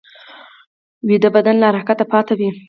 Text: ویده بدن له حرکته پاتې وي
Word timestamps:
ویده 1.07 1.29
بدن 1.35 1.55
له 1.59 1.67
حرکته 1.71 2.03
پاتې 2.11 2.33
وي 2.39 2.49